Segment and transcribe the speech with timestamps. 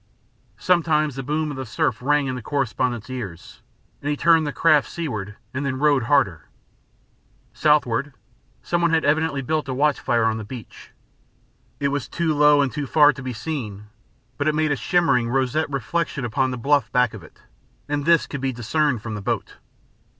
[0.57, 3.61] Sometimes the boom of the surf rang in the correspondent's ears,
[4.01, 6.49] and he turned the craft seaward then and rowed harder.
[7.53, 8.11] Southward,
[8.63, 10.89] some one had evidently built a watch fire on the beach.
[11.79, 13.89] It was too low and too far to be seen,
[14.39, 17.43] but it made a shimmering, roseate reflection upon the bluff back of it,
[17.87, 19.57] and this could be discerned from the boat.